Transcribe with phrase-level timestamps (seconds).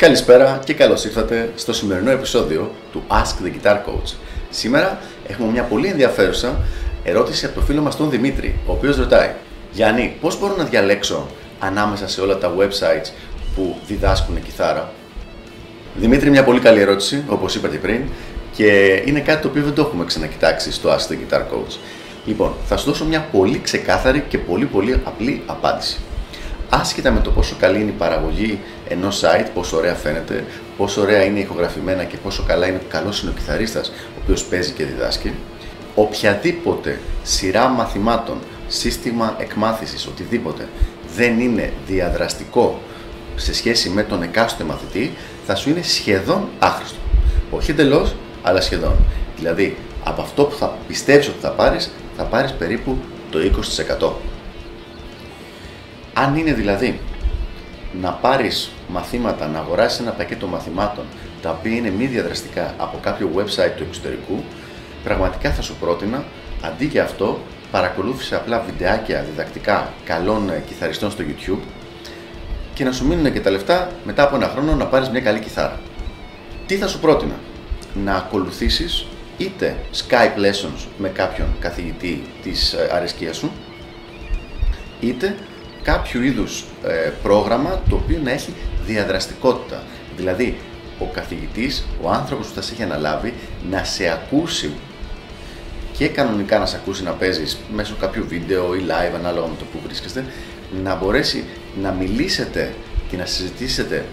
[0.00, 4.14] Καλησπέρα και καλώς ήρθατε στο σημερινό επεισόδιο του Ask the Guitar Coach.
[4.50, 6.58] Σήμερα έχουμε μια πολύ ενδιαφέρουσα
[7.02, 9.30] ερώτηση από το φίλο μας τον Δημήτρη, ο οποίος ρωτάει
[9.72, 11.26] Γιάννη, πώς μπορώ να διαλέξω
[11.58, 13.12] ανάμεσα σε όλα τα websites
[13.54, 14.92] που διδάσκουν κιθάρα;
[15.96, 18.02] Δημήτρη, μια πολύ καλή ερώτηση, όπως είπατε πριν,
[18.54, 21.76] και είναι κάτι το οποίο δεν το έχουμε ξανακοιτάξει στο Ask the Guitar Coach.
[22.24, 25.96] Λοιπόν, θα σου δώσω μια πολύ ξεκάθαρη και πολύ πολύ απλή απάντηση
[26.70, 30.44] άσχετα με το πόσο καλή είναι η παραγωγή ενός site, πόσο ωραία φαίνεται,
[30.76, 34.72] πόσο ωραία είναι ηχογραφημένα και πόσο καλά είναι καλός είναι ο κιθαρίστας ο οποίος παίζει
[34.72, 35.34] και διδάσκει,
[35.94, 38.38] οποιαδήποτε σειρά μαθημάτων,
[38.68, 40.68] σύστημα εκμάθησης, οτιδήποτε
[41.16, 42.80] δεν είναι διαδραστικό
[43.36, 45.12] σε σχέση με τον εκάστοτε μαθητή,
[45.46, 46.98] θα σου είναι σχεδόν άχρηστο.
[47.50, 48.96] Όχι εντελώς, αλλά σχεδόν.
[49.36, 52.96] Δηλαδή, από αυτό που θα πιστεύεις ότι θα πάρεις, θα πάρεις περίπου
[53.30, 54.12] το 20%.
[56.14, 57.00] Αν είναι δηλαδή
[58.00, 61.04] να πάρεις μαθήματα, να αγοράσεις ένα πακέτο μαθημάτων
[61.42, 64.42] τα οποία είναι μη διαδραστικά από κάποιο website του εξωτερικού,
[65.04, 66.24] πραγματικά θα σου πρότεινα
[66.62, 67.38] αντί για αυτό
[67.70, 71.62] παρακολούθησε απλά βιντεάκια διδακτικά καλών ε, κιθαριστών στο YouTube
[72.74, 75.38] και να σου μείνουν και τα λεφτά μετά από ένα χρόνο να πάρεις μια καλή
[75.38, 75.80] κιθάρα.
[76.66, 77.34] Τι θα σου πρότεινα,
[78.04, 79.06] να ακολουθήσεις
[79.38, 83.50] είτε Skype lessons με κάποιον καθηγητή της ε, αρεσκίας σου,
[85.00, 85.36] είτε
[85.82, 88.54] κάποιο είδους ε, πρόγραμμα το οποίο να έχει
[88.86, 89.82] διαδραστικότητα.
[90.16, 90.56] Δηλαδή,
[90.98, 93.34] ο καθηγητής, ο άνθρωπος που θα σε έχει αναλάβει,
[93.70, 94.70] να σε ακούσει
[95.92, 99.64] και κανονικά να σε ακούσει να παίζεις μέσω κάποιου βίντεο ή live ανάλογα με το
[99.72, 100.24] που βρίσκεστε,
[100.82, 101.44] να μπορέσει
[101.82, 102.74] να μιλήσετε
[103.10, 104.04] και να συζητήσετε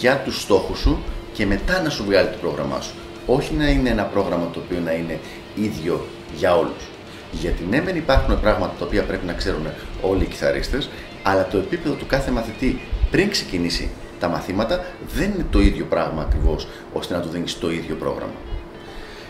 [0.00, 2.94] για τους στόχους σου και μετά να σου βγάλει το πρόγραμμά σου.
[3.26, 5.20] Όχι να είναι ένα πρόγραμμα το οποίο να είναι
[5.54, 6.88] ίδιο για όλους.
[7.32, 9.66] Γιατί ναι, μεν υπάρχουν πράγματα τα οποία πρέπει να ξέρουν
[10.02, 10.88] όλοι οι κιθαρίστες,
[11.22, 16.22] αλλά το επίπεδο του κάθε μαθητή πριν ξεκινήσει τα μαθήματα δεν είναι το ίδιο πράγμα
[16.22, 18.32] ακριβώς ώστε να του δίνεις το ίδιο πρόγραμμα.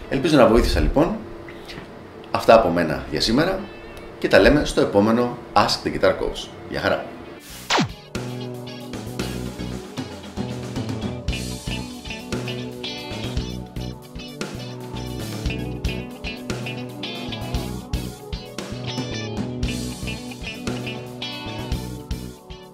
[0.09, 1.17] Ελπίζω να βοήθησα λοιπόν.
[2.31, 3.59] Αυτά από μένα για σήμερα
[4.19, 6.49] και τα λέμε στο επόμενο Ask the Guitar Coach.
[6.71, 7.14] Γεια χαρά!